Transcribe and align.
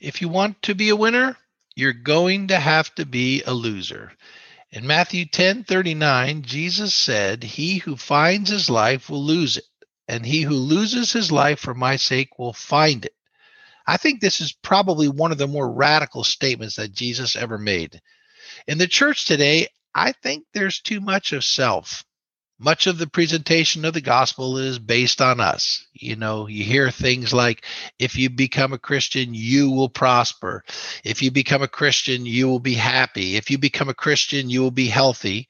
If 0.00 0.22
you 0.22 0.28
want 0.28 0.62
to 0.62 0.74
be 0.74 0.90
a 0.90 0.96
winner, 0.96 1.36
you're 1.74 1.92
going 1.92 2.48
to 2.48 2.58
have 2.58 2.94
to 2.96 3.06
be 3.06 3.42
a 3.42 3.52
loser. 3.52 4.12
In 4.70 4.86
Matthew 4.86 5.24
10 5.24 5.64
39, 5.64 6.42
Jesus 6.42 6.94
said, 6.94 7.42
He 7.42 7.78
who 7.78 7.96
finds 7.96 8.50
his 8.50 8.68
life 8.68 9.10
will 9.10 9.24
lose 9.24 9.56
it, 9.56 9.64
and 10.06 10.24
he 10.24 10.42
who 10.42 10.54
loses 10.54 11.12
his 11.12 11.32
life 11.32 11.58
for 11.60 11.74
my 11.74 11.96
sake 11.96 12.38
will 12.38 12.52
find 12.52 13.06
it. 13.06 13.14
I 13.86 13.96
think 13.96 14.20
this 14.20 14.40
is 14.40 14.52
probably 14.52 15.08
one 15.08 15.32
of 15.32 15.38
the 15.38 15.48
more 15.48 15.72
radical 15.72 16.22
statements 16.22 16.76
that 16.76 16.92
Jesus 16.92 17.34
ever 17.34 17.58
made. 17.58 18.00
In 18.66 18.78
the 18.78 18.86
church 18.86 19.24
today, 19.24 19.68
I 19.94 20.12
think 20.12 20.44
there's 20.52 20.80
too 20.80 21.00
much 21.00 21.32
of 21.32 21.44
self. 21.44 22.04
Much 22.60 22.88
of 22.88 22.98
the 22.98 23.06
presentation 23.06 23.84
of 23.84 23.94
the 23.94 24.00
gospel 24.00 24.58
is 24.58 24.80
based 24.80 25.20
on 25.20 25.38
us. 25.38 25.86
You 25.92 26.16
know, 26.16 26.48
you 26.48 26.64
hear 26.64 26.90
things 26.90 27.32
like, 27.32 27.64
if 28.00 28.16
you 28.16 28.30
become 28.30 28.72
a 28.72 28.78
Christian, 28.78 29.32
you 29.32 29.70
will 29.70 29.88
prosper. 29.88 30.64
If 31.04 31.22
you 31.22 31.30
become 31.30 31.62
a 31.62 31.68
Christian, 31.68 32.26
you 32.26 32.48
will 32.48 32.58
be 32.58 32.74
happy. 32.74 33.36
If 33.36 33.50
you 33.50 33.58
become 33.58 33.88
a 33.88 33.94
Christian, 33.94 34.50
you 34.50 34.60
will 34.60 34.72
be 34.72 34.88
healthy. 34.88 35.48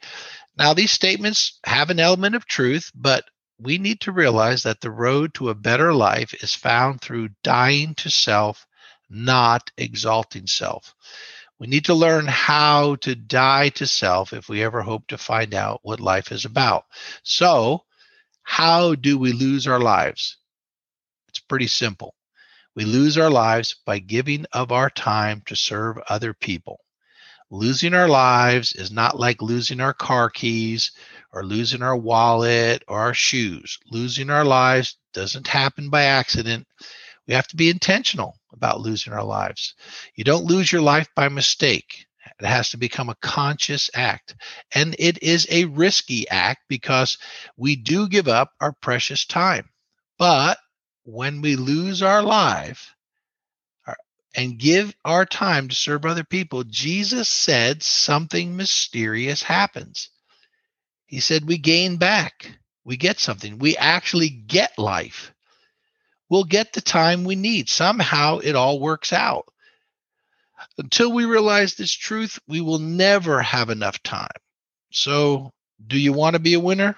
Now, 0.59 0.75
these 0.75 0.93
statements 0.93 1.59
have 1.65 1.89
an 1.89 2.01
element 2.01 2.35
of 2.35 2.45
truth, 2.45 2.91
but 2.95 3.25
we 3.59 3.79
need 3.79 4.01
to 4.03 4.13
realize 4.13 4.63
that 4.65 4.81
the 4.81 4.91
road 4.91 5.33
to 5.35 5.49
a 5.49 5.55
better 5.55 5.95
life 5.95 6.35
is 6.43 6.55
found 6.55 7.01
through 7.01 7.31
dying 7.43 7.95
to 7.97 8.11
self, 8.11 8.67
not 9.09 9.71
exalting 9.79 10.47
self. 10.47 10.95
We 11.59 11.67
need 11.67 11.87
to 11.87 11.95
learn 11.95 12.27
how 12.27 12.97
to 12.97 13.17
die 13.17 13.71
to 13.71 13.87
self 13.87 14.33
if 14.33 14.49
we 14.49 14.63
ever 14.63 14.83
hope 14.83 15.09
to 15.09 15.19
find 15.19 15.55
out 15.55 15.81
what 15.83 15.99
life 15.99 16.31
is 16.31 16.45
about. 16.45 16.85
So, 17.25 17.85
how 18.43 18.95
do 18.95 19.19
we 19.19 19.33
lose 19.33 19.67
our 19.67 19.81
lives? 19.81 20.37
It's 21.29 21.41
pretty 21.41 21.67
simple. 21.67 22.15
We 22.77 22.85
lose 22.85 23.19
our 23.19 23.31
lives 23.31 23.75
by 23.85 23.99
giving 23.99 24.47
of 24.53 24.71
our 24.71 24.89
time 24.89 25.43
to 25.47 25.57
serve 25.57 25.99
other 26.09 26.33
people. 26.33 26.79
Losing 27.51 27.95
our 27.95 28.09
lives 28.09 28.75
is 28.75 28.93
not 28.93 29.19
like 29.19 29.43
losing 29.43 29.81
our 29.81 29.95
car 29.95 30.31
keys 30.31 30.93
or 31.33 31.45
losing 31.45 31.83
our 31.83 31.97
wallet 31.97 32.85
or 32.87 33.01
our 33.01 33.15
shoes. 33.15 33.79
Losing 33.91 34.31
our 34.31 34.45
lives 34.45 34.97
doesn't 35.13 35.49
happen 35.49 35.91
by 35.91 36.05
accident. 36.05 36.69
We 37.29 37.35
have 37.35 37.47
to 37.49 37.57
be 37.57 37.69
intentional 37.69 38.39
about 38.53 38.81
losing 38.81 39.13
our 39.13 39.23
lives. 39.23 39.75
You 40.15 40.25
don't 40.25 40.47
lose 40.47 40.73
your 40.73 40.81
life 40.81 41.09
by 41.15 41.29
mistake. 41.29 42.07
It 42.41 42.47
has 42.47 42.71
to 42.71 42.79
become 42.79 43.11
a 43.11 43.17
conscious 43.17 43.91
act. 43.95 44.35
And 44.75 44.97
it 44.99 45.23
is 45.23 45.47
a 45.51 45.67
risky 45.67 46.27
act 46.29 46.63
because 46.69 47.19
we 47.57 47.77
do 47.77 48.09
give 48.09 48.29
up 48.29 48.53
our 48.61 48.73
precious 48.73 49.27
time. 49.27 49.69
But 50.19 50.59
when 51.05 51.43
we 51.43 51.57
lose 51.57 52.03
our 52.03 52.23
life 52.23 52.95
uh, 53.87 53.95
and 54.35 54.59
give 54.59 54.95
our 55.05 55.27
time 55.27 55.69
to 55.69 55.75
serve 55.75 56.07
other 56.07 56.25
people, 56.25 56.65
Jesus 56.65 57.29
said 57.29 57.83
something 57.83 58.57
mysterious 58.57 59.43
happens. 59.43 60.11
He 61.07 61.21
said, 61.21 61.47
We 61.47 61.59
gain 61.59 61.97
back. 61.97 62.59
We 62.85 62.97
get 62.97 63.21
something. 63.21 63.59
We 63.59 63.77
actually 63.77 64.31
get 64.31 64.79
life. 64.79 65.33
We'll 66.29 66.45
get 66.45 66.73
the 66.73 66.81
time 66.81 67.25
we 67.25 67.37
need. 67.37 67.69
Somehow 67.69 68.39
it 68.39 68.55
all 68.55 68.81
works 68.81 69.13
out. 69.13 69.47
Until 70.77 71.13
we 71.13 71.25
realize 71.25 71.75
this 71.75 71.93
truth, 71.93 72.39
we 72.47 72.61
will 72.61 72.79
never 72.79 73.41
have 73.41 73.71
enough 73.71 74.03
time. 74.03 74.29
So, 74.91 75.53
do 75.87 75.99
you 75.99 76.13
want 76.13 76.35
to 76.35 76.41
be 76.41 76.55
a 76.55 76.61
winner? 76.61 76.97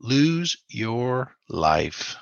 Lose 0.00 0.56
your 0.68 1.34
life. 1.48 2.16